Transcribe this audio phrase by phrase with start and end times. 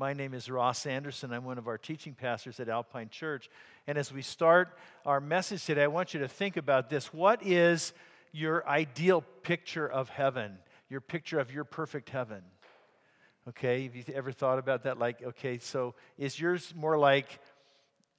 [0.00, 1.30] My name is Ross Anderson.
[1.30, 3.50] I'm one of our teaching pastors at Alpine Church.
[3.86, 4.70] And as we start
[5.04, 7.12] our message today, I want you to think about this.
[7.12, 7.92] What is
[8.32, 10.56] your ideal picture of heaven?
[10.88, 12.40] Your picture of your perfect heaven?
[13.50, 14.98] Okay, have you ever thought about that?
[14.98, 17.38] Like, okay, so is yours more like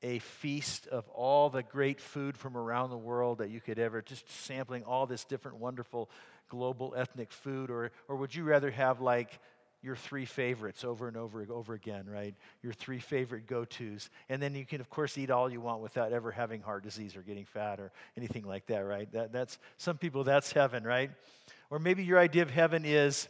[0.04, 4.04] a feast of all the great food from around the world that you could ever,
[4.04, 6.11] just sampling all this different wonderful
[6.48, 7.71] global ethnic food?
[7.71, 9.39] Or, or would you rather have like
[9.84, 12.36] your three favorites over and over and over again, right?
[12.61, 14.09] Your three favorite go-tos.
[14.30, 17.16] And then you can of course eat all you want without ever having heart disease
[17.16, 19.12] or getting fat or anything like that, right?
[19.12, 21.12] That, that's some people that's heaven, right?
[21.70, 23.27] Or maybe your idea of heaven is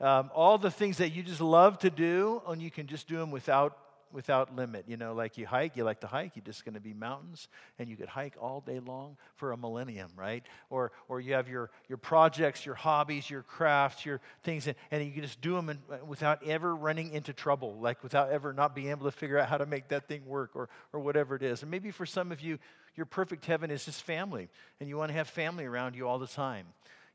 [0.00, 3.16] um, all the things that you just love to do, and you can just do
[3.16, 3.78] them without
[4.14, 4.84] without limit.
[4.88, 7.48] You know, like you hike, you like to hike, you're just going to be mountains,
[7.78, 10.44] and you could hike all day long for a millennium, right?
[10.70, 15.04] Or, or you have your, your projects, your hobbies, your crafts, your things, and, and
[15.04, 18.52] you can just do them in, uh, without ever running into trouble, like without ever
[18.52, 21.34] not being able to figure out how to make that thing work or, or whatever
[21.34, 21.62] it is.
[21.62, 22.58] And maybe for some of you,
[22.94, 24.48] your perfect heaven is just family,
[24.78, 26.66] and you want to have family around you all the time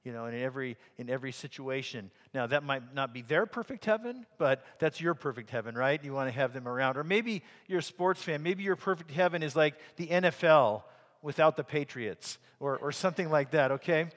[0.03, 2.09] you know, in every in every situation.
[2.33, 6.03] Now that might not be their perfect heaven, but that's your perfect heaven, right?
[6.03, 6.97] You want to have them around.
[6.97, 8.41] Or maybe you're a sports fan.
[8.41, 10.83] Maybe your perfect heaven is like the NFL
[11.21, 13.71] without the Patriots, or or something like that.
[13.73, 14.07] Okay,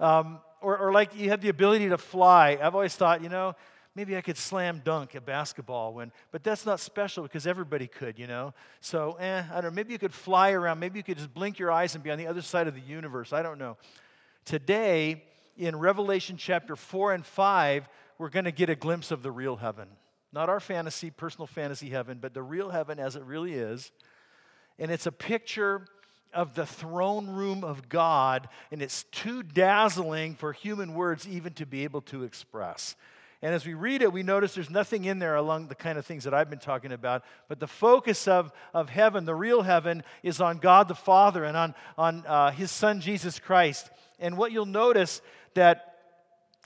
[0.00, 2.58] um, or or like you have the ability to fly.
[2.60, 3.54] I've always thought, you know.
[3.94, 8.16] Maybe I could slam dunk a basketball when, but that's not special because everybody could,
[8.16, 8.54] you know.
[8.80, 9.70] So, eh, I don't know.
[9.72, 10.78] Maybe you could fly around.
[10.78, 12.80] Maybe you could just blink your eyes and be on the other side of the
[12.80, 13.32] universe.
[13.32, 13.76] I don't know.
[14.48, 15.22] Today,
[15.58, 19.56] in Revelation chapter 4 and 5, we're going to get a glimpse of the real
[19.56, 19.88] heaven.
[20.32, 23.92] Not our fantasy, personal fantasy heaven, but the real heaven as it really is.
[24.78, 25.86] And it's a picture
[26.32, 31.66] of the throne room of God, and it's too dazzling for human words even to
[31.66, 32.96] be able to express.
[33.40, 36.04] And as we read it, we notice there's nothing in there along the kind of
[36.04, 37.22] things that I've been talking about.
[37.48, 41.56] But the focus of, of heaven, the real heaven, is on God the Father and
[41.56, 43.90] on, on uh, His Son Jesus Christ.
[44.18, 45.20] And what you'll notice
[45.54, 45.94] that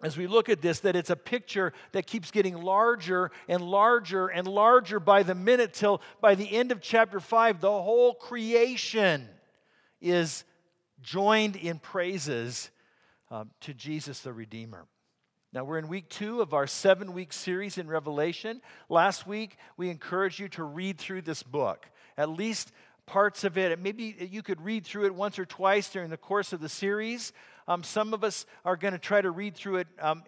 [0.03, 4.27] as we look at this, that it's a picture that keeps getting larger and larger
[4.29, 9.29] and larger by the minute till by the end of chapter 5, the whole creation
[10.01, 10.45] is
[11.03, 12.71] joined in praises
[13.31, 14.87] um, to Jesus the Redeemer.
[15.55, 18.63] Now, we're in week two of our seven week series in Revelation.
[18.89, 21.85] Last week, we encouraged you to read through this book,
[22.17, 22.73] at least
[23.05, 23.79] parts of it.
[23.79, 27.35] Maybe you could read through it once or twice during the course of the series.
[27.69, 30.23] Um, some of us are going to try to read through it um,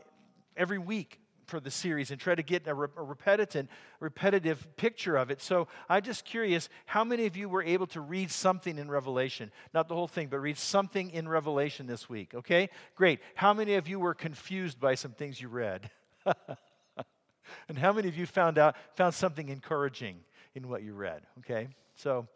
[0.59, 3.69] every week for the series and try to get a, re- a, repetitive,
[4.01, 5.41] repetitive picture of it.
[5.41, 9.51] So I'm just curious how many of you were able to read something in Revelation?
[9.73, 12.71] Not the whole thing, but read something in Revelation this week, okay?
[12.95, 13.21] Great.
[13.35, 15.91] How many of you were confused by some things you read?
[17.69, 20.17] and how many of you found out found something encouraging
[20.55, 21.69] in what you read, okay?
[21.97, 22.27] So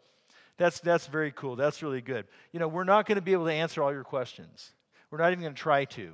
[0.57, 1.55] that's that's very cool.
[1.55, 2.27] That's really good.
[2.51, 4.71] You know, we're not going to be able to answer all your questions.
[5.09, 6.13] We're not even going to try to,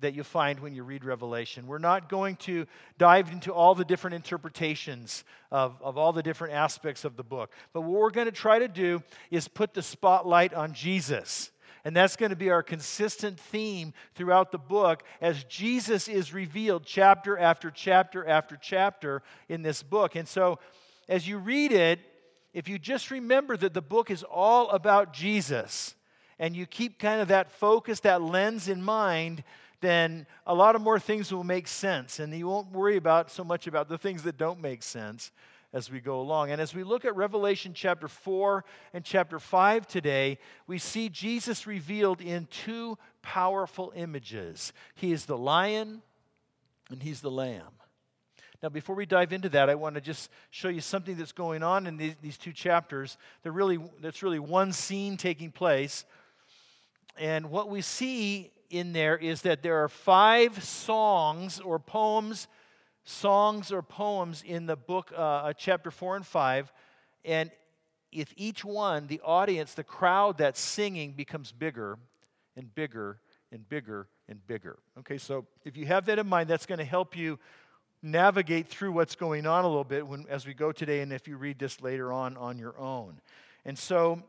[0.00, 1.66] that you find when you read Revelation.
[1.66, 2.66] We're not going to
[2.98, 7.52] dive into all the different interpretations of, of all the different aspects of the book.
[7.72, 11.50] But what we're going to try to do is put the spotlight on Jesus.
[11.84, 16.84] And that's going to be our consistent theme throughout the book as Jesus is revealed
[16.86, 20.14] chapter after chapter after chapter in this book.
[20.14, 20.60] And so,
[21.08, 21.98] as you read it,
[22.54, 25.96] if you just remember that the book is all about Jesus,
[26.38, 29.44] and you keep kind of that focus, that lens in mind,
[29.82, 32.18] then a lot of more things will make sense.
[32.18, 35.30] And you won't worry about so much about the things that don't make sense
[35.74, 36.50] as we go along.
[36.50, 41.66] And as we look at Revelation chapter 4 and chapter 5 today, we see Jesus
[41.66, 46.00] revealed in two powerful images He is the lion
[46.90, 47.72] and He's the lamb.
[48.62, 51.64] Now, before we dive into that, I want to just show you something that's going
[51.64, 53.18] on in these, these two chapters.
[53.42, 56.04] They're really, that's really one scene taking place
[57.18, 62.48] and what we see in there is that there are five songs or poems,
[63.04, 66.72] songs or poems in the book, uh, uh, chapter 4 and 5.
[67.24, 67.50] And
[68.10, 71.98] if each one, the audience, the crowd that's singing becomes bigger
[72.56, 73.18] and bigger
[73.52, 74.78] and bigger and bigger.
[75.00, 77.38] Okay, so if you have that in mind, that's going to help you
[78.02, 81.28] navigate through what's going on a little bit when, as we go today, and if
[81.28, 83.20] you read this later on on your own.
[83.64, 84.22] And so,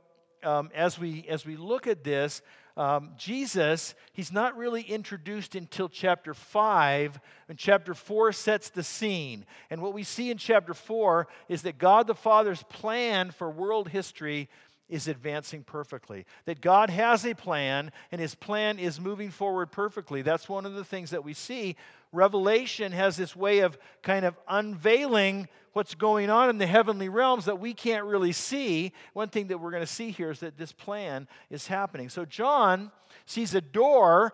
[0.44, 2.42] um, as we as we look at this,
[2.75, 9.46] um, Jesus, he's not really introduced until chapter 5, and chapter 4 sets the scene.
[9.70, 13.90] And what we see in chapter 4 is that God the Father's plan for world
[13.90, 14.50] history
[14.89, 16.25] is advancing perfectly.
[16.45, 20.21] That God has a plan and his plan is moving forward perfectly.
[20.21, 21.75] That's one of the things that we see.
[22.12, 27.45] Revelation has this way of kind of unveiling what's going on in the heavenly realms
[27.45, 28.94] that we can't really see.
[29.13, 32.09] One thing that we're going to see here is that this plan is happening.
[32.09, 32.91] So John
[33.25, 34.33] sees a door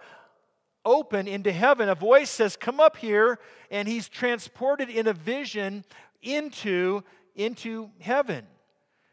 [0.84, 1.88] open into heaven.
[1.88, 3.40] A voice says, Come up here.
[3.72, 5.86] And he's transported in a vision
[6.22, 7.04] into,
[7.36, 8.46] into heaven.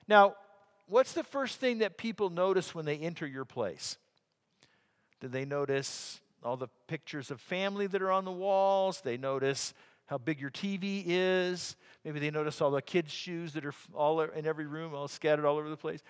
[0.09, 0.35] Now,
[0.87, 3.99] what's the first thing that people notice when they enter your place?
[5.21, 9.01] Do they notice all the pictures of family that are on the walls?
[9.01, 9.75] They notice
[10.07, 11.77] how big your TV is.
[12.05, 15.45] Maybe they notice all the kids' shoes that are all in every room, all scattered
[15.45, 16.03] all over the place.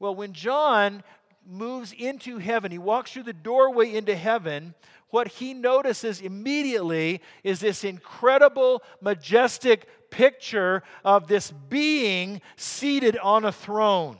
[0.00, 1.04] Well, when John
[1.46, 4.74] moves into heaven, he walks through the doorway into heaven,
[5.10, 13.52] what he notices immediately is this incredible, majestic picture of this being seated on a
[13.52, 14.18] throne.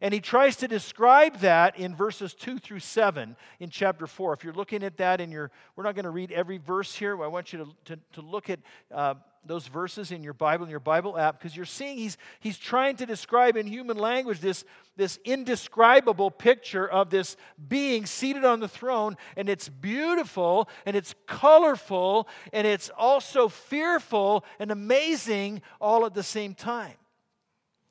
[0.00, 4.32] And he tries to describe that in verses 2 through 7 in chapter 4.
[4.32, 7.22] If you're looking at that in your, we're not going to read every verse here.
[7.22, 8.60] I want you to, to, to look at
[8.90, 9.14] uh,
[9.44, 12.96] those verses in your Bible, in your Bible app, because you're seeing he's, he's trying
[12.96, 14.64] to describe in human language this,
[14.96, 17.36] this indescribable picture of this
[17.68, 19.18] being seated on the throne.
[19.36, 26.22] And it's beautiful and it's colorful and it's also fearful and amazing all at the
[26.22, 26.94] same time.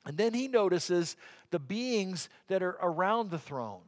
[0.06, 1.16] And then he notices
[1.50, 3.82] the beings that are around the throne.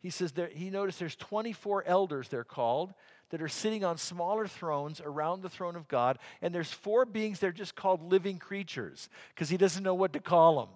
[0.00, 2.94] He says there, he noticed there's 24 elders, they're called,
[3.30, 6.18] that are sitting on smaller thrones around the throne of God.
[6.40, 10.20] And there's four beings, they're just called living creatures because he doesn't know what to
[10.20, 10.68] call them.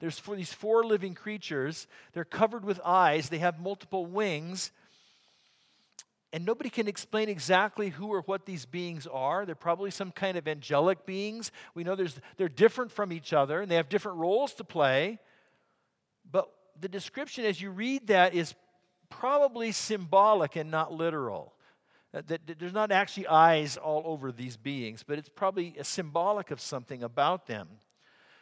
[0.00, 1.86] There's four, these four living creatures.
[2.12, 4.72] They're covered with eyes, they have multiple wings.
[6.30, 9.46] And nobody can explain exactly who or what these beings are.
[9.46, 11.52] They're probably some kind of angelic beings.
[11.74, 15.20] We know there's, they're different from each other and they have different roles to play.
[16.80, 18.54] The description, as you read that, is
[19.10, 21.54] probably symbolic and not literal.
[22.12, 26.60] That, that there's not actually eyes all over these beings, but it's probably symbolic of
[26.60, 27.68] something about them.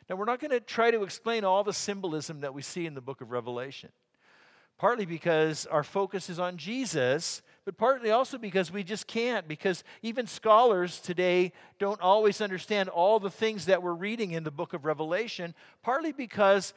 [0.08, 2.94] Now, we're not going to try to explain all the symbolism that we see in
[2.94, 3.90] the book of Revelation,
[4.78, 9.82] partly because our focus is on Jesus, but partly also because we just can't, because
[10.02, 14.74] even scholars today don't always understand all the things that we're reading in the book
[14.74, 16.72] of Revelation, partly because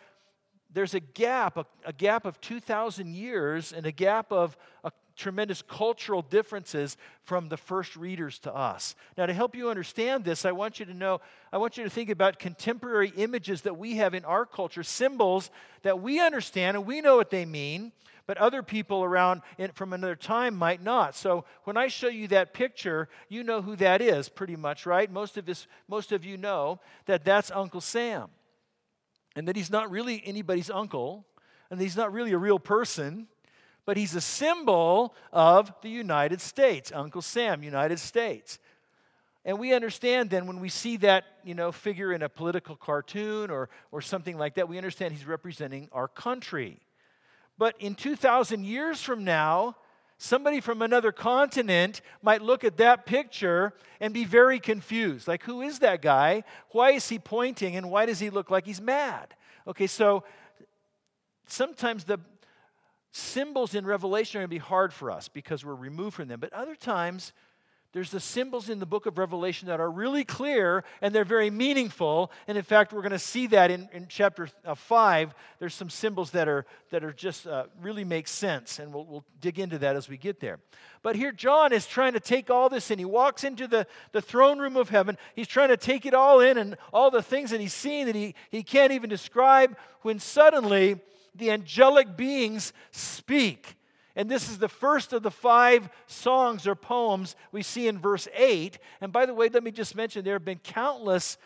[0.72, 5.62] there's a gap, a, a gap of 2,000 years, and a gap of a tremendous
[5.62, 8.96] cultural differences from the first readers to us.
[9.18, 11.22] Now, to help you understand this, I want you to know,
[11.52, 15.50] I want you to think about contemporary images that we have in our culture, symbols
[15.82, 17.92] that we understand and we know what they mean,
[18.28, 19.42] but other people around
[19.74, 21.16] from another time might not.
[21.16, 25.12] So when I show you that picture, you know who that is pretty much, right?
[25.12, 28.30] Most of, this, most of you know that that's Uncle Sam
[29.36, 31.26] and that he's not really anybody's uncle,
[31.70, 33.28] and he's not really a real person,
[33.86, 38.60] but he's a symbol of the United States, Uncle Sam, United States.
[39.46, 43.50] And we understand then when we see that, you know, figure in a political cartoon
[43.50, 46.80] or, or something like that, we understand he's representing our country.
[47.58, 49.76] But in 2,000 years from now,
[50.20, 55.28] somebody from another continent might look at that picture and be very confused.
[55.28, 56.44] Like, who is that guy?
[56.72, 57.76] Why is he pointing?
[57.76, 59.34] And why does he look like he's mad?
[59.66, 60.26] Okay, so
[61.48, 62.20] sometimes the
[63.12, 66.40] symbols in Revelation are going to be hard for us because we're removed from them.
[66.40, 67.34] But other times,
[67.92, 71.50] there's the symbols in the book of Revelation that are really clear and they're very
[71.50, 72.32] meaningful.
[72.48, 75.34] And in fact, we're going to see that in, in chapter uh, 5.
[75.58, 78.78] There's some symbols that are, that are just uh, really make sense.
[78.78, 80.60] And we'll, we'll dig into that as we get there.
[81.02, 83.00] But here, John is trying to take all this in.
[83.00, 85.18] He walks into the, the throne room of heaven.
[85.36, 88.16] He's trying to take it all in and all the things that he's seen that
[88.16, 91.00] he, he can't even describe when suddenly
[91.34, 93.78] the angelic beings speak.
[94.16, 98.28] And this is the first of the five songs or poems we see in verse
[98.36, 98.80] 8.
[99.02, 101.38] And by the way, let me just mention there have been countless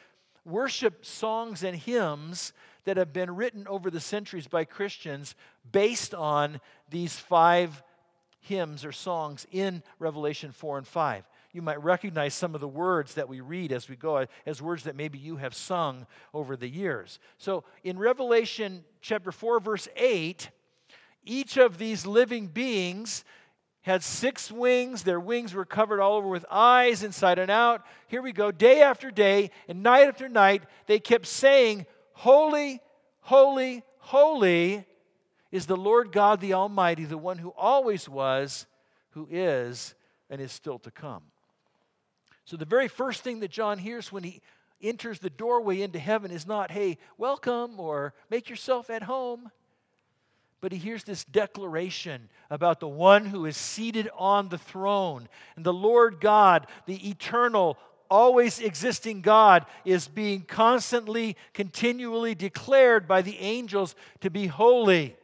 [0.45, 2.53] worship songs and hymns
[2.85, 5.35] that have been written over the centuries by Christians
[5.71, 7.81] based on these five
[8.41, 11.23] hymns or songs in Revelation 4 and 5.
[11.53, 14.83] You might recognize some of the words that we read as we go as words
[14.83, 17.19] that maybe you have sung over the years.
[17.37, 20.49] So in Revelation chapter 4, verse 8,
[21.25, 23.23] each of these living beings
[23.81, 25.03] had six wings.
[25.03, 27.83] Their wings were covered all over with eyes, inside and out.
[28.07, 28.51] Here we go.
[28.51, 32.79] Day after day and night after night, they kept saying, Holy,
[33.21, 34.85] holy, holy
[35.51, 38.65] is the Lord God the Almighty, the one who always was,
[39.11, 39.95] who is,
[40.29, 41.23] and is still to come.
[42.45, 44.41] So, the very first thing that John hears when he
[44.81, 49.49] enters the doorway into heaven is not, hey, welcome or make yourself at home.
[50.63, 55.27] But he hears this declaration about the one who is seated on the throne.
[55.57, 57.77] And the Lord God, the eternal,
[58.09, 65.17] always existing God, is being constantly, continually declared by the angels to be holy,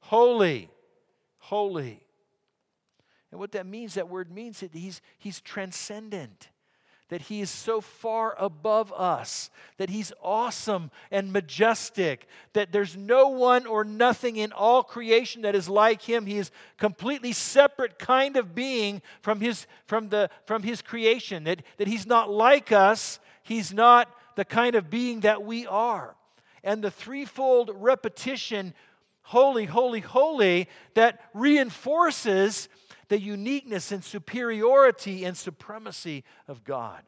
[0.00, 0.68] holy,
[1.38, 2.04] holy.
[3.30, 6.50] And what that means, that word means that he's, he's transcendent
[7.08, 13.28] that He is so far above us, that He's awesome and majestic, that there's no
[13.28, 16.26] one or nothing in all creation that is like Him.
[16.26, 21.62] He is completely separate kind of being from His, from the, from his creation, that,
[21.76, 26.16] that He's not like us, He's not the kind of being that we are.
[26.64, 28.74] And the threefold repetition,
[29.22, 32.68] holy, holy, holy, that reinforces
[33.08, 37.02] the uniqueness and superiority and supremacy of God.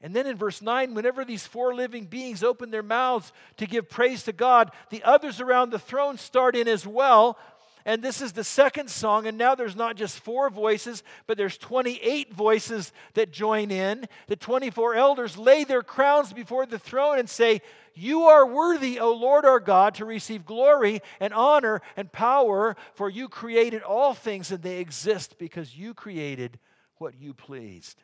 [0.00, 3.88] And then in verse 9, whenever these four living beings open their mouths to give
[3.88, 7.38] praise to God, the others around the throne start in as well.
[7.86, 11.58] And this is the second song, and now there's not just four voices, but there's
[11.58, 14.06] 28 voices that join in.
[14.26, 17.60] The 24 elders lay their crowns before the throne and say,
[17.94, 23.08] you are worthy, O Lord our God, to receive glory and honor and power, for
[23.08, 26.58] you created all things and they exist because you created
[26.98, 28.02] what you pleased.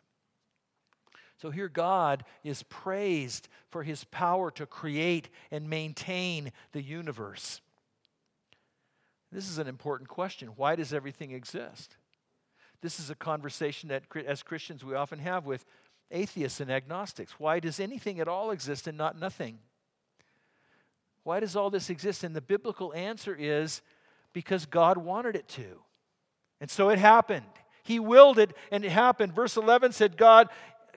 [1.38, 7.60] So here God is praised for his power to create and maintain the universe.
[9.32, 10.50] This is an important question.
[10.56, 11.96] Why does everything exist?
[12.82, 15.64] This is a conversation that, as Christians, we often have with
[16.10, 17.38] atheists and agnostics.
[17.38, 19.60] Why does anything at all exist and not nothing?
[21.24, 22.24] Why does all this exist?
[22.24, 23.82] And the biblical answer is
[24.32, 25.80] because God wanted it to.
[26.60, 27.46] And so it happened.
[27.82, 29.34] He willed it and it happened.
[29.34, 30.48] Verse 11 said, God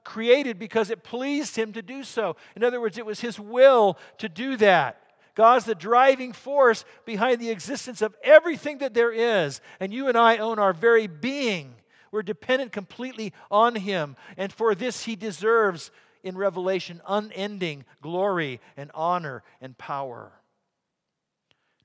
[0.03, 2.36] created because it pleased him to do so.
[2.56, 5.00] In other words, it was his will to do that.
[5.36, 9.62] God's the driving force behind the existence of everything that there is.
[9.80, 11.74] And you and I own our very being.
[12.12, 14.15] We're dependent completely on him.
[14.38, 15.89] And for this, he deserves
[16.24, 20.32] in Revelation unending glory and honor and power.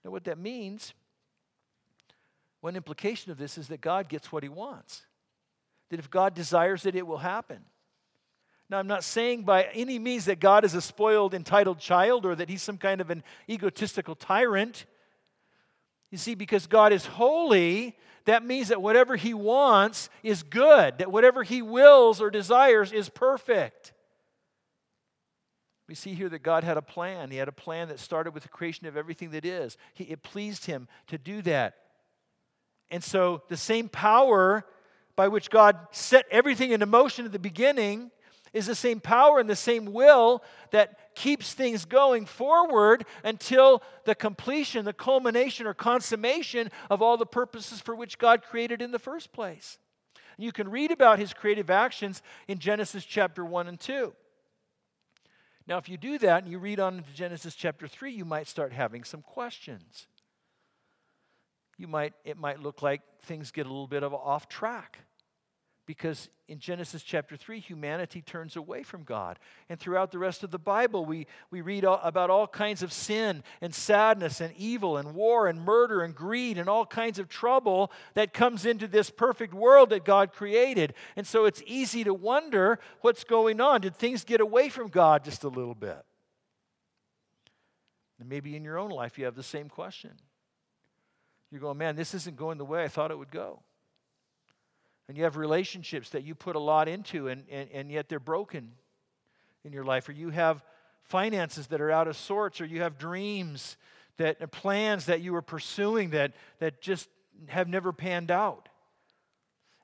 [0.05, 0.95] Now, what that means,
[2.61, 5.03] one implication of this is that God gets what he wants.
[5.91, 7.59] That if God desires it, it will happen.
[8.71, 12.35] Now, I'm not saying by any means that God is a spoiled, entitled child or
[12.35, 14.85] that he's some kind of an egotistical tyrant.
[16.11, 21.11] You see, because God is holy, that means that whatever he wants is good, that
[21.11, 23.93] whatever he wills or desires is perfect.
[25.89, 27.31] We see here that God had a plan.
[27.31, 29.79] He had a plan that started with the creation of everything that is.
[29.95, 31.77] He, it pleased him to do that.
[32.91, 34.65] And so, the same power
[35.17, 38.11] by which God set everything into motion at the beginning
[38.53, 44.15] is the same power and the same will that keeps things going forward until the
[44.15, 48.99] completion, the culmination, or consummation of all the purposes for which God created in the
[48.99, 49.79] first place.
[50.39, 54.15] You can read about his creative actions in Genesis chapter 1 and 2.
[55.69, 58.49] Now, if you do that and you read on into Genesis chapter 3, you might
[58.49, 60.07] start having some questions.
[61.77, 65.01] You might, it might look like things get a little bit of off track
[65.89, 69.39] because in Genesis chapter 3, humanity turns away from God.
[69.71, 72.93] And throughout the rest of the Bible, we, we read all, about all kinds of
[72.93, 77.31] sin and sadness and evil and war and murder and greed and all kinds of
[77.31, 80.93] trouble that comes into this perfect world that God created.
[81.17, 83.81] And so it's easy to wonder what's going on.
[83.81, 86.05] Did things get away from God just a little bit?
[88.21, 90.13] And maybe in your own life, you have the same question.
[91.51, 93.63] You're going, man, this isn't going the way I thought it would go
[95.09, 98.21] and you have relationships that you put a lot into and, and, and yet they're
[98.21, 98.73] broken
[99.65, 100.63] in your life or you have
[101.03, 103.77] finances that are out of sorts or you have dreams
[104.19, 107.09] that plans that you were pursuing that, that just
[107.47, 108.69] have never panned out.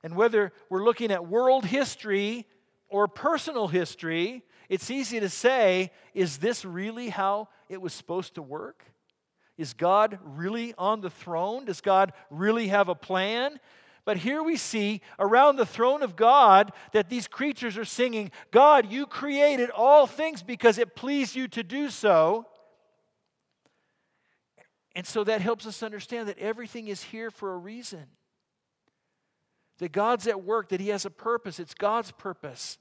[0.03, 2.47] And whether we're looking at world history
[2.89, 8.43] or personal history it's easy to say is this really how it was supposed to
[8.43, 8.85] work?
[9.57, 11.65] Is god really on the throne?
[11.65, 13.61] Does god really have a plan
[14.05, 18.91] but here we see around the throne of God that these creatures are singing, God,
[18.91, 22.47] you created all things because it pleased you to do so.
[24.95, 28.05] And so that helps us understand that everything is here for a reason.
[29.79, 31.59] That God's at work, that He has a purpose.
[31.59, 32.79] It's God's purpose.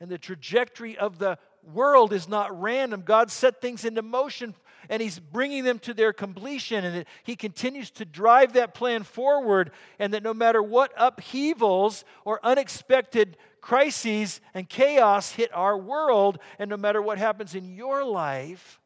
[0.00, 3.02] And the trajectory of the world is not random.
[3.04, 4.54] God set things into motion
[4.88, 6.84] and He's bringing them to their completion.
[6.84, 9.70] And that He continues to drive that plan forward.
[9.98, 16.70] And that no matter what upheavals or unexpected crises and chaos hit our world, and
[16.70, 18.80] no matter what happens in your life,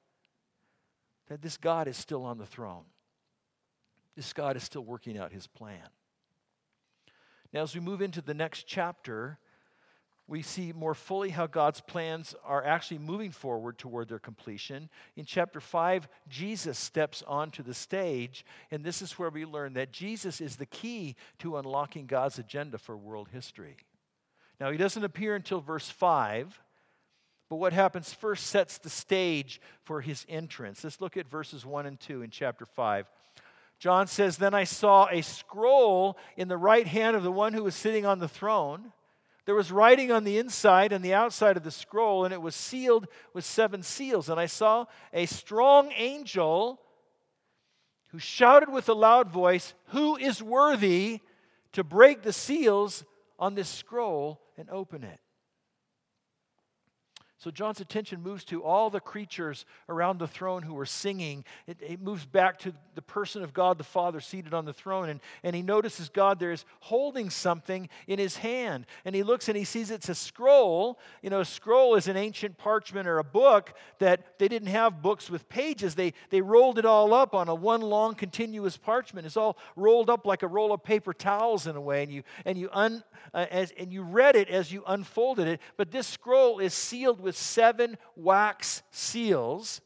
[1.29, 2.85] that this God is still on the throne.
[4.17, 5.89] This God is still working out his plan.
[7.53, 9.39] Now, as we move into the next chapter,
[10.33, 14.89] we see more fully how God's plans are actually moving forward toward their completion.
[15.15, 19.93] In chapter 5, Jesus steps onto the stage, and this is where we learn that
[19.93, 23.77] Jesus is the key to unlocking God's agenda for world history.
[24.59, 26.59] Now, he doesn't appear until verse 5,
[27.51, 30.83] but what happens first sets the stage for his entrance.
[30.83, 33.07] Let's look at verses 1 and 2 in chapter 5.
[33.79, 37.65] John says, Then I saw a scroll in the right hand of the one who
[37.65, 38.93] was sitting on the throne.
[39.45, 42.55] There was writing on the inside and the outside of the scroll, and it was
[42.55, 44.29] sealed with seven seals.
[44.29, 46.81] And I saw a strong angel
[48.09, 51.21] who shouted with a loud voice, Who is worthy
[51.73, 53.05] to break the seals
[53.39, 55.19] on this scroll and open it?
[57.43, 61.45] So John's attention moves to all the creatures around the throne who are singing.
[61.67, 65.09] It, it, moves back to the person of God the Father seated on the throne.
[65.09, 68.87] And, and he notices God there is holding something in his hand.
[69.05, 71.01] And he looks and he sees it's a scroll.
[71.21, 75.03] You know, a scroll is an ancient parchment or a book that they didn't have
[75.03, 75.97] books with pages.
[75.97, 79.27] They, they rolled it all up on a one long continuous parchment.
[79.27, 82.05] It's all rolled up like a roll of paper towels in a way.
[82.05, 83.03] And you, and you, un,
[83.35, 85.61] uh, as, and you read it as you unfolded it.
[85.77, 89.81] But this scroll is sealed with with seven wax seals,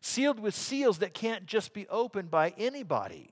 [0.00, 3.30] sealed with seals that can't just be opened by anybody.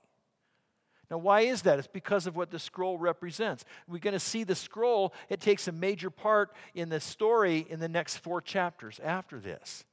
[1.09, 1.79] Now, why is that?
[1.79, 3.65] It's because of what the scroll represents.
[3.87, 7.79] We're going to see the scroll, it takes a major part in the story in
[7.79, 9.85] the next four chapters after this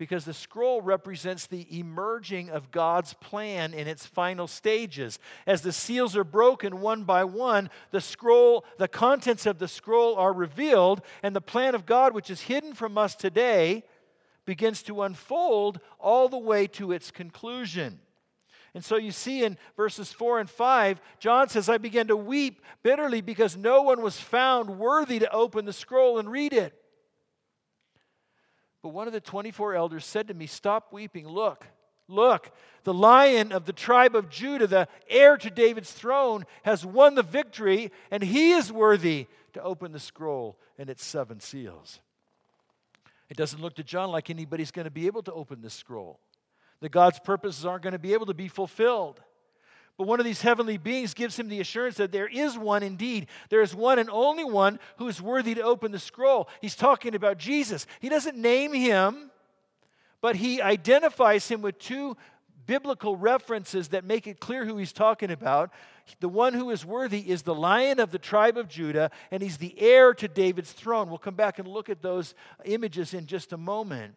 [0.00, 5.18] because the scroll represents the emerging of God's plan in its final stages.
[5.46, 10.16] As the seals are broken one by one, the scroll, the contents of the scroll
[10.16, 13.84] are revealed, and the plan of God, which is hidden from us today,
[14.46, 18.00] begins to unfold all the way to its conclusion.
[18.72, 22.62] And so you see in verses 4 and 5, John says, I began to weep
[22.82, 26.79] bitterly because no one was found worthy to open the scroll and read it.
[28.82, 31.28] But one of the 24 elders said to me, Stop weeping.
[31.28, 31.66] Look,
[32.08, 32.50] look,
[32.84, 37.22] the lion of the tribe of Judah, the heir to David's throne, has won the
[37.22, 42.00] victory, and he is worthy to open the scroll and its seven seals.
[43.28, 46.18] It doesn't look to John like anybody's going to be able to open this scroll.
[46.80, 49.20] That God's purposes aren't going to be able to be fulfilled.
[50.00, 53.26] But one of these heavenly beings gives him the assurance that there is one indeed.
[53.50, 56.48] There is one and only one who is worthy to open the scroll.
[56.62, 57.86] He's talking about Jesus.
[58.00, 59.30] He doesn't name him,
[60.22, 62.16] but he identifies him with two
[62.64, 65.70] biblical references that make it clear who he's talking about.
[66.20, 69.58] The one who is worthy is the lion of the tribe of Judah, and he's
[69.58, 71.10] the heir to David's throne.
[71.10, 72.34] We'll come back and look at those
[72.64, 74.14] images in just a moment.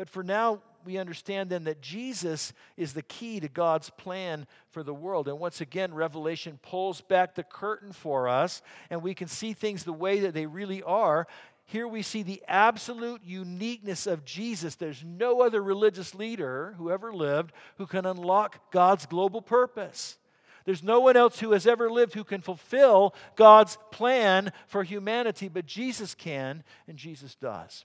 [0.00, 4.82] But for now, we understand then that Jesus is the key to God's plan for
[4.82, 5.28] the world.
[5.28, 9.84] And once again, Revelation pulls back the curtain for us, and we can see things
[9.84, 11.26] the way that they really are.
[11.66, 14.74] Here we see the absolute uniqueness of Jesus.
[14.74, 20.16] There's no other religious leader who ever lived who can unlock God's global purpose.
[20.64, 25.48] There's no one else who has ever lived who can fulfill God's plan for humanity,
[25.48, 27.84] but Jesus can, and Jesus does.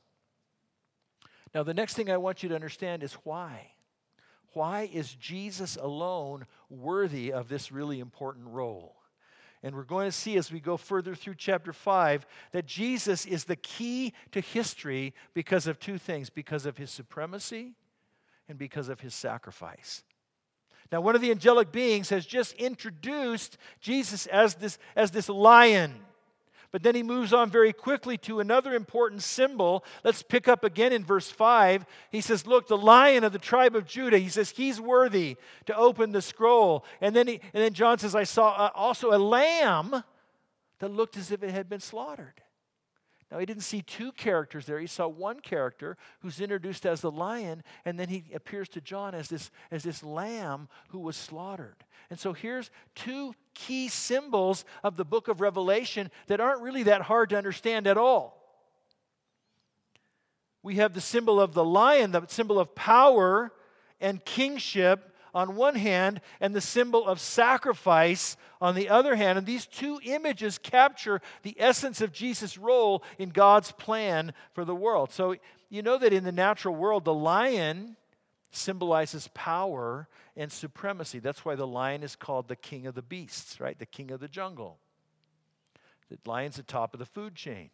[1.55, 3.71] Now, the next thing I want you to understand is why.
[4.51, 8.97] Why is Jesus alone worthy of this really important role?
[9.63, 13.45] And we're going to see as we go further through chapter 5 that Jesus is
[13.45, 17.73] the key to history because of two things because of his supremacy
[18.49, 20.03] and because of his sacrifice.
[20.91, 25.95] Now, one of the angelic beings has just introduced Jesus as this, as this lion
[26.75, 29.85] but then he moves on very quickly to another important symbol.
[30.03, 31.85] Let's pick up again in verse 5.
[32.11, 35.77] He says, Look, the lion of the tribe of Judah, he says, he's worthy to
[35.77, 36.83] open the scroll.
[36.99, 40.03] And then, he, and then John says, I saw uh, also a lamb
[40.79, 42.41] that looked as if it had been slaughtered.
[43.31, 44.79] Now, he didn't see two characters there.
[44.79, 49.15] He saw one character who's introduced as the lion, and then he appears to John
[49.15, 51.83] as this, as this lamb who was slaughtered.
[52.11, 57.01] And so here's two key symbols of the book of Revelation that aren't really that
[57.01, 58.41] hard to understand at all.
[60.61, 63.51] We have the symbol of the lion, the symbol of power
[63.99, 69.37] and kingship on one hand and the symbol of sacrifice on the other hand.
[69.37, 74.73] And these two images capture the essence of Jesus' role in God's plan for the
[74.73, 75.11] world.
[75.11, 75.35] So
[75.69, 77.97] you know that in the natural world, the lion
[78.49, 81.19] symbolizes power and supremacy.
[81.19, 83.77] That's why the lion is called the king of the beasts, right?
[83.77, 84.79] The king of the jungle.
[86.09, 87.71] The lion's the top of the food chain.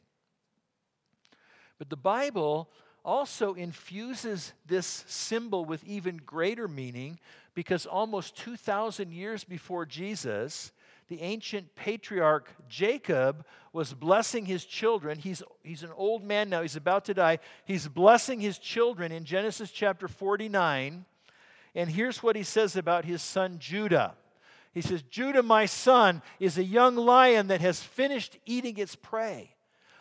[1.77, 2.69] But the Bible
[3.03, 7.19] also infuses this symbol with even greater meaning
[7.53, 10.71] because almost 2,000 years before Jesus,
[11.07, 15.17] the ancient patriarch Jacob was blessing his children.
[15.17, 17.39] He's, he's an old man now, he's about to die.
[17.65, 21.05] He's blessing his children in Genesis chapter 49.
[21.75, 24.13] And here's what he says about his son Judah.
[24.73, 29.53] He says, Judah, my son, is a young lion that has finished eating its prey.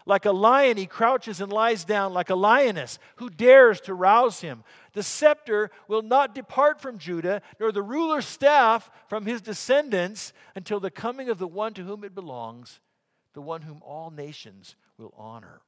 [0.06, 2.98] Like a lion, he crouches and lies down like a lioness.
[3.16, 4.64] Who dares to rouse him?
[4.92, 10.80] The scepter will not depart from Judah, nor the ruler's staff from his descendants until
[10.80, 12.80] the coming of the one to whom it belongs,
[13.34, 15.60] the one whom all nations will honor.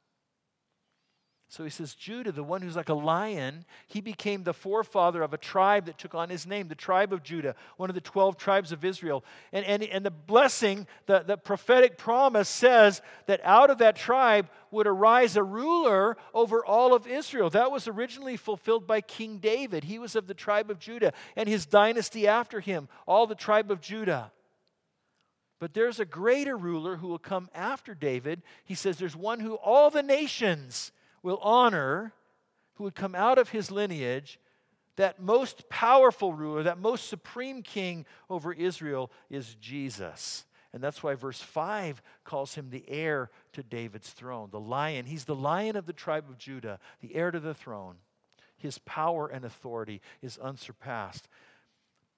[1.53, 5.35] So he says, Judah, the one who's like a lion, he became the forefather of
[5.35, 8.39] a tribe that took on his name, the tribe of Judah, one of the 12
[8.39, 9.23] tribes of Israel.
[9.53, 14.49] And, and, and the blessing, the, the prophetic promise says that out of that tribe
[14.71, 17.51] would arise a ruler over all of Israel.
[17.51, 19.85] That was originally fulfilled by King David.
[19.85, 23.71] He was of the tribe of Judah, and his dynasty after him, all the tribe
[23.71, 24.33] of Judah.
[25.61, 28.41] But there's a greater ruler who will come after David.
[28.65, 32.13] He says, There's one who all the nations will honor,
[32.75, 34.39] who would come out of his lineage,
[34.97, 40.45] that most powerful ruler, that most supreme king over Israel is Jesus.
[40.73, 45.07] And that's why verse 5 calls him the heir to David's throne, the lion.
[45.07, 47.97] He's the lion of the tribe of Judah, the heir to the throne.
[48.57, 51.29] His power and authority is unsurpassed.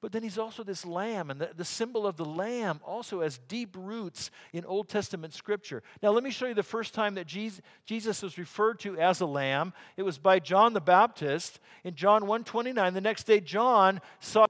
[0.04, 3.38] But then he's also this lamb, and the, the symbol of the lamb also has
[3.48, 5.82] deep roots in Old Testament scripture.
[6.02, 9.22] Now, let me show you the first time that Jesus, Jesus was referred to as
[9.22, 9.72] a lamb.
[9.96, 12.92] It was by John the Baptist in John 1:29.
[12.92, 14.44] The next day, John saw.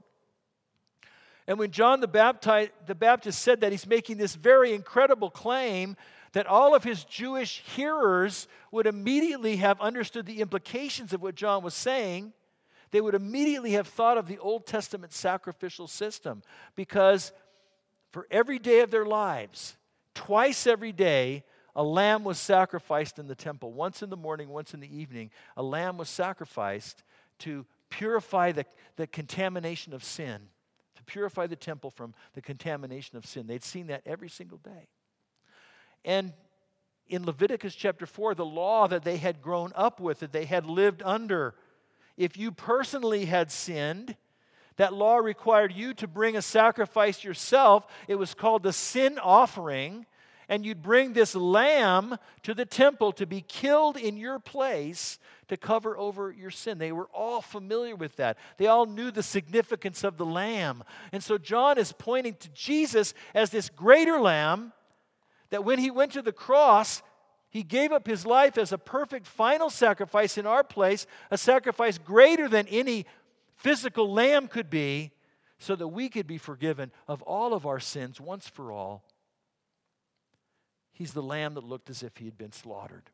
[1.46, 5.96] And when John the Baptist, the Baptist said that, he's making this very incredible claim
[6.32, 11.62] that all of his Jewish hearers would immediately have understood the implications of what John
[11.62, 12.32] was saying
[12.94, 16.42] they would immediately have thought of the Old Testament sacrificial system
[16.76, 17.32] because
[18.12, 19.76] for every day of their lives,
[20.14, 21.42] twice every day,
[21.74, 23.72] a lamb was sacrificed in the temple.
[23.72, 27.02] Once in the morning, once in the evening, a lamb was sacrificed
[27.40, 30.42] to purify the, the contamination of sin,
[30.94, 33.48] to purify the temple from the contamination of sin.
[33.48, 34.86] They'd seen that every single day.
[36.04, 36.32] And
[37.08, 40.64] in Leviticus chapter 4, the law that they had grown up with, that they had
[40.64, 41.56] lived under,
[42.16, 44.16] if you personally had sinned,
[44.76, 47.86] that law required you to bring a sacrifice yourself.
[48.08, 50.06] It was called the sin offering.
[50.48, 55.56] And you'd bring this lamb to the temple to be killed in your place to
[55.56, 56.78] cover over your sin.
[56.78, 58.36] They were all familiar with that.
[58.58, 60.84] They all knew the significance of the lamb.
[61.12, 64.72] And so John is pointing to Jesus as this greater lamb
[65.48, 67.02] that when he went to the cross,
[67.54, 71.98] he gave up his life as a perfect final sacrifice in our place, a sacrifice
[71.98, 73.06] greater than any
[73.54, 75.12] physical lamb could be,
[75.60, 79.04] so that we could be forgiven of all of our sins once for all.
[80.92, 83.08] He's the lamb that looked as if he had been slaughtered.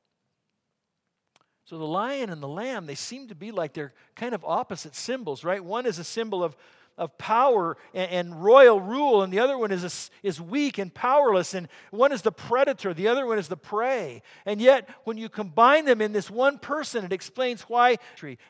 [1.67, 4.95] So the lion and the lamb, they seem to be like they're kind of opposite
[4.95, 5.63] symbols, right?
[5.63, 6.57] One is a symbol of
[7.01, 11.55] of power and, and royal rule, and the other one is, is weak and powerless,
[11.55, 14.23] and one is the predator, the other one is the prey.
[14.45, 17.97] And yet, when you combine them in this one person, it explains why,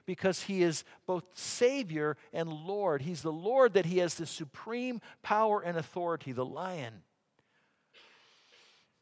[0.05, 3.03] because he is both Savior and Lord.
[3.03, 7.03] He's the Lord that he has the supreme power and authority, the lion.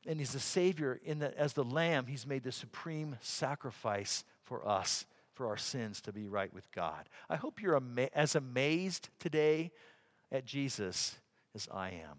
[0.07, 4.69] And he's the Savior in that as the Lamb, he's made the supreme sacrifice for
[4.69, 5.07] us
[5.39, 7.09] for our sins to be right with God.
[7.31, 9.71] I hope you're ama- as amazed today
[10.33, 11.17] at Jesus
[11.55, 12.19] as I am.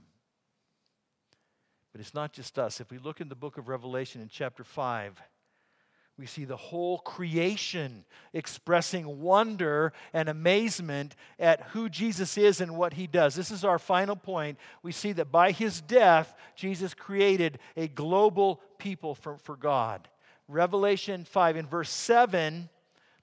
[1.91, 2.79] But it's not just us.
[2.79, 5.21] If we look in the book of Revelation in chapter 5,
[6.17, 12.93] we see the whole creation expressing wonder and amazement at who Jesus is and what
[12.93, 13.35] he does.
[13.35, 14.57] This is our final point.
[14.81, 20.07] We see that by his death, Jesus created a global people for, for God.
[20.47, 22.69] Revelation 5, in verse 7,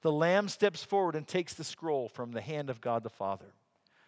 [0.06, 3.52] the Lamb steps forward and takes the scroll from the hand of God the Father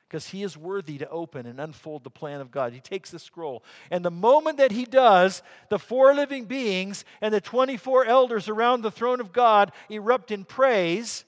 [0.09, 2.73] because he is worthy to open and unfold the plan of God.
[2.73, 3.65] He takes the scroll.
[3.91, 8.83] And the moment that he does, the four living beings and the 24 elders around
[8.83, 11.25] the throne of God erupt in praise.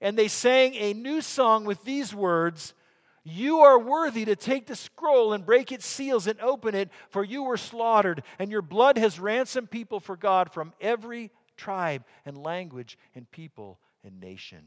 [0.00, 2.72] And they sang a new song with these words
[3.22, 7.22] You are worthy to take the scroll and break its seals and open it, for
[7.22, 12.36] you were slaughtered, and your blood has ransomed people for God from every tribe and
[12.36, 14.66] language and people and nation.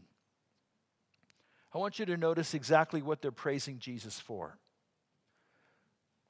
[1.73, 4.58] I want you to notice exactly what they're praising Jesus for.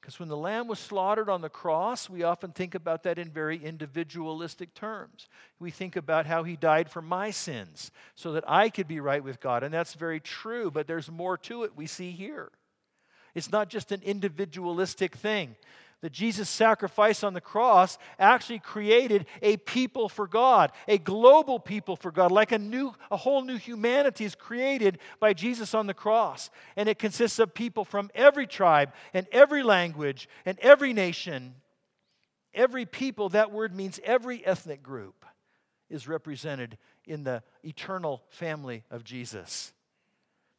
[0.00, 3.30] Because when the lamb was slaughtered on the cross, we often think about that in
[3.30, 5.28] very individualistic terms.
[5.58, 9.22] We think about how he died for my sins so that I could be right
[9.22, 9.62] with God.
[9.62, 12.50] And that's very true, but there's more to it we see here.
[13.34, 15.56] It's not just an individualistic thing
[16.00, 21.96] that Jesus' sacrifice on the cross actually created a people for God, a global people
[21.96, 25.94] for God, like a new, a whole new humanity is created by Jesus on the
[25.94, 26.50] cross.
[26.76, 31.54] And it consists of people from every tribe and every language and every nation.
[32.54, 35.24] Every people, that word means every ethnic group,
[35.90, 39.72] is represented in the eternal family of Jesus.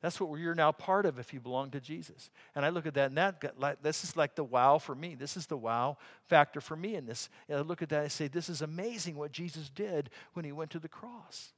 [0.02, 2.30] That's what you're now part of if you belong to Jesus.
[2.56, 5.16] And I look at that, and that this is like the wow for me.
[5.16, 7.30] This is the wow factor for me in this.
[7.50, 10.46] And I look at that and I say, this is amazing what Jesus did when
[10.46, 11.52] he went to the cross.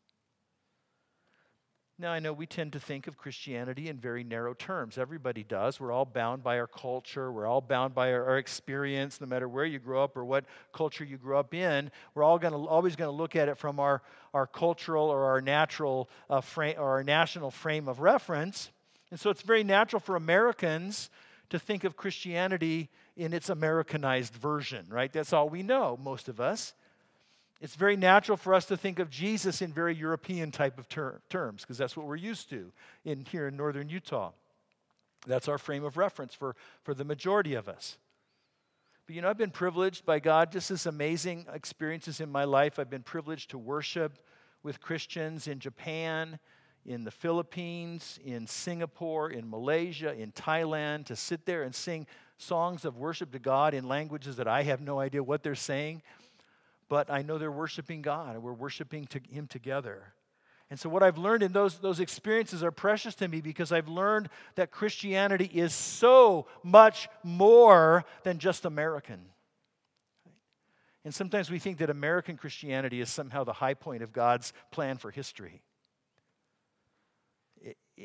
[2.02, 4.98] Now, I know we tend to think of Christianity in very narrow terms.
[4.98, 5.80] Everybody does.
[5.80, 7.32] We're all bound by our culture.
[7.32, 10.46] We're all bound by our, our experience, no matter where you grow up or what
[10.74, 11.92] culture you grew up in.
[12.16, 14.02] We're all to always going to look at it from our,
[14.34, 18.72] our cultural or our natural uh, frame or our national frame of reference.
[19.12, 21.12] And so it's very natural for Americans
[21.52, 25.14] to think of Christianity in its Americanized version, right?
[25.14, 26.74] That's all we know, most of us.
[27.62, 31.22] It's very natural for us to think of Jesus in very European type of ter-
[31.30, 32.72] terms because that's what we're used to
[33.06, 34.32] in here in northern Utah.
[35.28, 38.00] That's our frame of reference for, for the majority of us.
[39.06, 42.80] But you know, I've been privileged by God, just this amazing experiences in my life.
[42.80, 44.18] I've been privileged to worship
[44.64, 46.40] with Christians in Japan,
[46.84, 52.08] in the Philippines, in Singapore, in Malaysia, in Thailand, to sit there and sing
[52.40, 56.02] songs of worship to God in languages that I have no idea what they're saying
[56.92, 60.14] but I know they're worshiping God and we're worshiping to Him together.
[60.70, 63.88] And so, what I've learned in those, those experiences are precious to me because I've
[63.88, 69.22] learned that Christianity is so much more than just American.
[71.06, 74.98] And sometimes we think that American Christianity is somehow the high point of God's plan
[74.98, 75.62] for history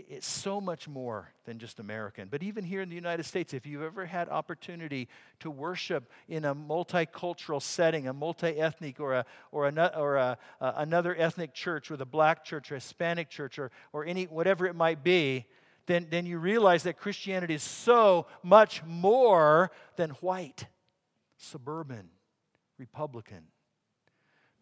[0.09, 2.29] it's so much more than just American.
[2.29, 5.09] But even here in the United States, if you've ever had opportunity
[5.41, 11.17] to worship in a multicultural setting, a multi-ethnic or, a, or, a, or a, another
[11.17, 14.75] ethnic church with a black church or a Hispanic church or, or any, whatever it
[14.75, 15.47] might be,
[15.87, 20.67] then, then you realize that Christianity is so much more than white,
[21.37, 22.09] suburban,
[22.79, 23.45] Republican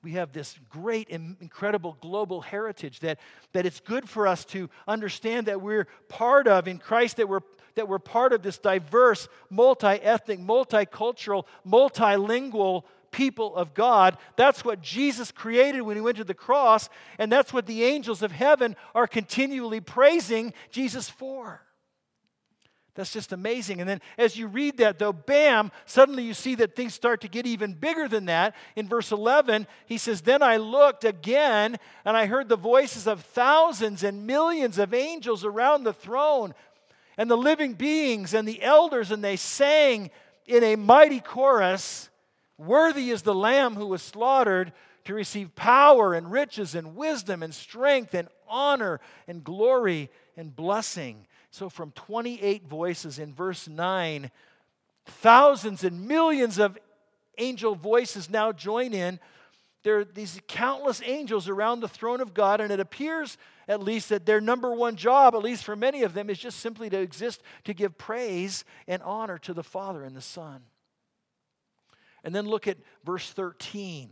[0.04, 3.18] we have this great incredible global heritage that,
[3.52, 7.40] that it's good for us to understand that we're part of in Christ, that we're,
[7.74, 14.18] that we're part of this diverse, multi ethnic, multicultural, multilingual people of God.
[14.36, 18.20] That's what Jesus created when he went to the cross, and that's what the angels
[18.20, 21.62] of heaven are continually praising Jesus for.
[22.94, 23.80] That's just amazing.
[23.80, 27.28] And then as you read that, though, bam, suddenly you see that things start to
[27.28, 28.54] get even bigger than that.
[28.76, 33.20] In verse 11, he says, Then I looked again, and I heard the voices of
[33.20, 36.54] thousands and millions of angels around the throne,
[37.18, 40.10] and the living beings and the elders, and they sang
[40.46, 42.10] in a mighty chorus
[42.56, 44.72] Worthy is the Lamb who was slaughtered
[45.04, 51.26] to receive power and riches and wisdom and strength and honor and glory and blessing.
[51.54, 54.28] So, from 28 voices in verse 9,
[55.06, 56.76] thousands and millions of
[57.38, 59.20] angel voices now join in.
[59.84, 63.38] There are these countless angels around the throne of God, and it appears
[63.68, 66.58] at least that their number one job, at least for many of them, is just
[66.58, 70.60] simply to exist to give praise and honor to the Father and the Son.
[72.24, 74.10] And then look at verse 13.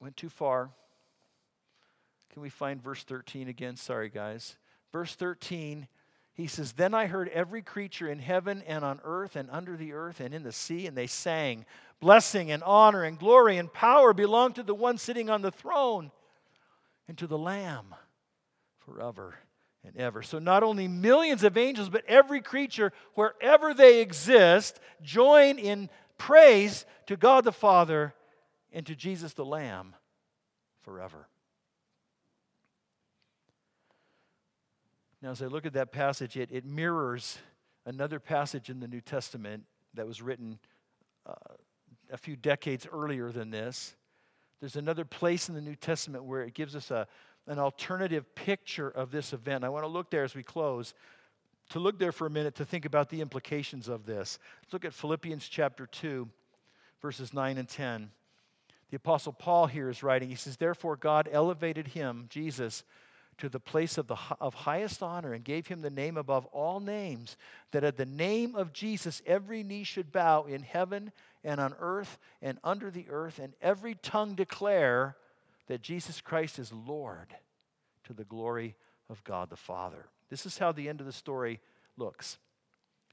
[0.00, 0.70] Went too far.
[2.32, 3.76] Can we find verse 13 again?
[3.76, 4.56] Sorry, guys
[4.96, 5.88] verse 13,
[6.32, 9.92] he says, Then I heard every creature in heaven and on earth and under the
[9.92, 11.66] earth and in the sea, and they sang,
[12.00, 16.10] Blessing and honor and glory and power belong to the one sitting on the throne
[17.08, 17.94] and to the Lamb
[18.86, 19.34] forever
[19.84, 20.22] and ever.
[20.22, 26.86] So not only millions of angels, but every creature, wherever they exist, join in praise
[27.08, 28.14] to God the Father
[28.72, 29.94] and to Jesus the Lamb
[30.80, 31.28] forever.
[35.22, 37.38] Now, as I look at that passage, it, it mirrors
[37.86, 40.58] another passage in the New Testament that was written
[41.26, 41.32] uh,
[42.10, 43.96] a few decades earlier than this.
[44.60, 47.06] There's another place in the New Testament where it gives us a,
[47.46, 49.64] an alternative picture of this event.
[49.64, 50.94] I want to look there as we close,
[51.70, 54.38] to look there for a minute to think about the implications of this.
[54.62, 56.28] Let's look at Philippians chapter 2,
[57.00, 58.10] verses 9 and 10.
[58.90, 62.84] The Apostle Paul here is writing, he says, Therefore, God elevated him, Jesus,
[63.38, 66.80] to the place of, the, of highest honor and gave him the name above all
[66.80, 67.36] names,
[67.72, 71.12] that at the name of Jesus every knee should bow in heaven
[71.44, 75.16] and on earth and under the earth, and every tongue declare
[75.66, 77.34] that Jesus Christ is Lord
[78.04, 78.74] to the glory
[79.10, 80.06] of God the Father.
[80.30, 81.60] This is how the end of the story
[81.96, 82.38] looks.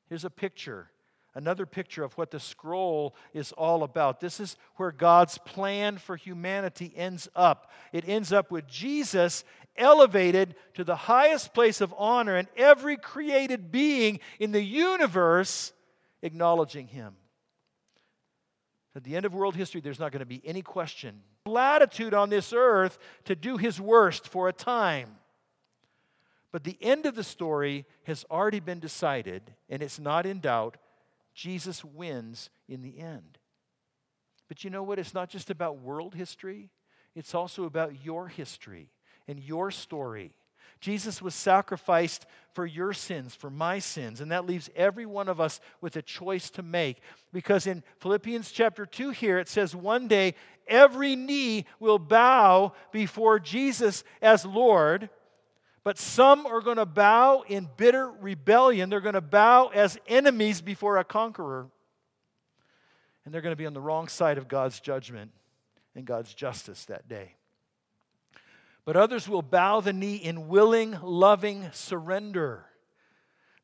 [0.09, 0.89] Here's a picture
[1.35, 4.19] another picture of what the scroll is all about.
[4.19, 7.71] This is where God's plan for humanity ends up.
[7.91, 9.43] It ends up with Jesus
[9.75, 15.73] elevated to the highest place of honor, and every created being in the universe
[16.21, 17.15] acknowledging him.
[18.95, 21.21] At the end of world history, there's not going to be any question.
[21.47, 25.15] Latitude on this earth to do his worst for a time.
[26.51, 30.77] But the end of the story has already been decided, and it's not in doubt
[31.33, 33.37] Jesus wins in the end.
[34.47, 34.99] But you know what?
[34.99, 36.69] It's not just about world history,
[37.15, 38.89] it's also about your history
[39.27, 40.33] and your story.
[40.79, 45.39] Jesus was sacrificed for your sins, for my sins, and that leaves every one of
[45.39, 47.01] us with a choice to make.
[47.31, 50.35] Because in Philippians chapter 2 here, it says, One day
[50.67, 55.09] every knee will bow before Jesus as Lord
[55.83, 58.89] but some are going to bow in bitter rebellion.
[58.89, 61.67] They're going to bow as enemies before a conqueror.
[63.25, 65.31] And they're going to be on the wrong side of God's judgment
[65.95, 67.35] and God's justice that day.
[68.85, 72.65] But others will bow the knee in willing, loving surrender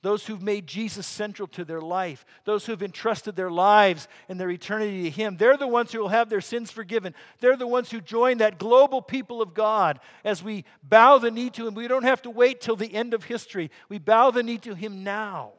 [0.01, 4.49] those who've made Jesus central to their life, those who've entrusted their lives and their
[4.49, 5.35] eternity to Him.
[5.35, 7.13] They're the ones who will have their sins forgiven.
[7.39, 11.49] They're the ones who join that global people of God as we bow the knee
[11.51, 11.73] to Him.
[11.73, 14.73] We don't have to wait till the end of history, we bow the knee to
[14.73, 15.53] Him now.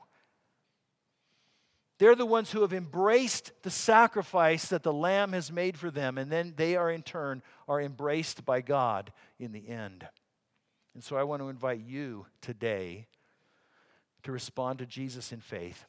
[1.98, 6.16] They're the ones who have embraced the sacrifice that the Lamb has made for them,
[6.16, 10.08] and then they are in turn are embraced by God in the end.
[10.94, 13.06] And so I want to invite you today
[14.22, 15.84] to respond to Jesus in faith.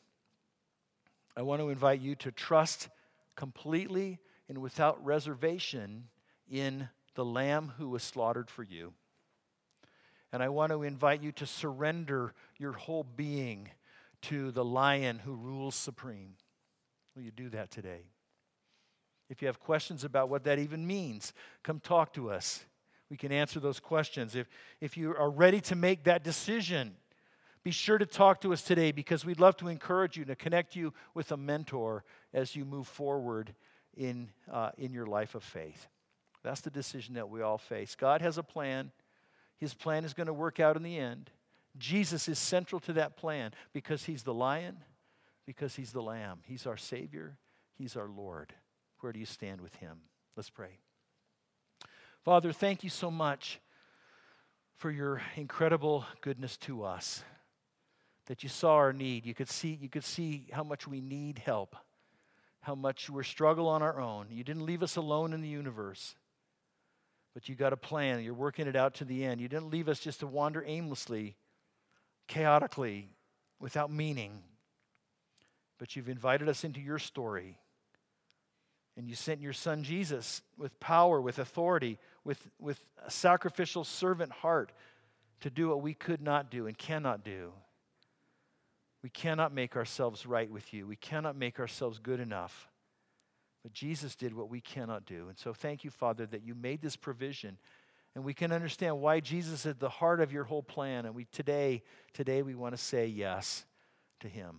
[1.36, 2.89] I want to invite you to trust
[3.36, 6.06] completely and without reservation
[6.50, 8.94] in the Lamb who was slaughtered for you.
[10.34, 13.70] And I want to invite you to surrender your whole being
[14.24, 16.36] to the lion who rules supreme.
[17.15, 18.04] Will you do that today?
[19.30, 22.63] If you have questions about what that even means, come talk to us.
[23.10, 24.36] We can answer those questions.
[24.36, 24.48] If,
[24.80, 26.96] if you are ready to make that decision,
[27.63, 30.76] be sure to talk to us today because we'd love to encourage you to connect
[30.76, 33.54] you with a mentor as you move forward
[33.95, 35.88] in, uh, in your life of faith.
[36.43, 37.95] That's the decision that we all face.
[37.95, 38.91] God has a plan,
[39.58, 41.30] His plan is going to work out in the end.
[41.78, 44.78] Jesus is central to that plan because He's the lion,
[45.45, 46.39] because He's the lamb.
[46.43, 47.38] He's our Savior,
[47.76, 48.54] He's our Lord.
[49.02, 50.00] Where do you stand with Him?
[50.36, 50.80] Let's pray.
[52.24, 53.60] Father, thank you so much
[54.78, 57.24] for your incredible goodness to us
[58.32, 59.26] that you saw our need.
[59.26, 61.76] You could see, you could see how much we need help,
[62.62, 64.28] how much we're struggle on our own.
[64.30, 66.15] You didn't leave us alone in the universe,
[67.34, 68.24] but you got a plan.
[68.24, 69.41] You're working it out to the end.
[69.41, 71.36] You didn't leave us just to wander aimlessly,
[72.30, 73.10] chaotically,
[73.60, 74.41] without meaning,
[75.78, 77.60] but you've invited us into your story.
[78.96, 84.32] And you sent your son Jesus with power, with authority, with, with a sacrificial servant
[84.32, 84.72] heart
[85.41, 87.52] to do what we could not do and cannot do.
[89.03, 90.85] We cannot make ourselves right with you.
[90.85, 92.69] We cannot make ourselves good enough.
[93.63, 95.27] But Jesus did what we cannot do.
[95.29, 97.57] And so thank you, Father, that you made this provision.
[98.15, 101.05] And we can understand why Jesus is at the heart of your whole plan.
[101.05, 101.83] And we today,
[102.13, 103.65] today we want to say yes
[104.19, 104.57] to him.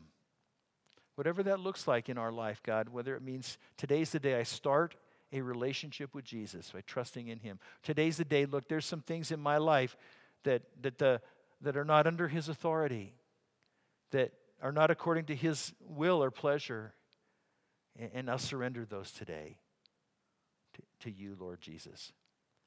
[1.16, 4.44] Whatever that looks like in our life, God, whether it means today's the day I
[4.44, 4.96] start
[5.32, 7.58] a relationship with Jesus by trusting in him.
[7.82, 9.96] Today's the day, look, there's some things in my life
[10.44, 11.20] that, that, the,
[11.60, 13.14] that are not under his authority
[14.12, 16.94] that are not according to His will or pleasure.
[18.14, 19.58] And I'll surrender those today
[20.74, 22.12] to, to you, Lord Jesus.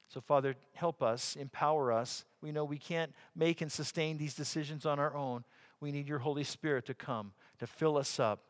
[0.08, 2.24] So, Father, help us, empower us.
[2.40, 5.44] We know we can't make and sustain these decisions on our own.
[5.80, 8.44] We need your Holy Spirit to come, to fill us up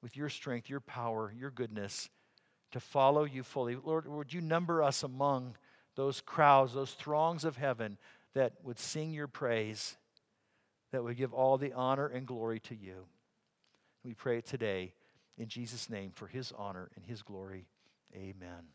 [0.00, 2.08] with your strength, your power, your goodness,
[2.70, 3.76] to follow you fully.
[3.76, 5.56] Lord, would you number us among
[5.96, 7.98] those crowds, those throngs of heaven
[8.34, 9.96] that would sing your praise
[10.92, 13.06] that would give all the honor and glory to you.
[14.04, 14.94] We pray it today
[15.36, 17.66] in Jesus' name for his honor and his glory.
[18.14, 18.68] Amen.